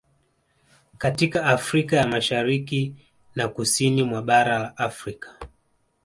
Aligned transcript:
Katika 0.97 1.45
Afrika 1.45 1.95
ya 1.97 2.07
Mashariki 2.07 2.95
na 3.35 3.47
Kusini 3.47 4.03
mwa 4.03 4.21
bara 4.21 4.59
la 4.59 4.77
Afrika 4.77 5.37